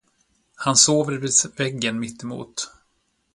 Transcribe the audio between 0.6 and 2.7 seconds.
sover vid väggen mitt emot.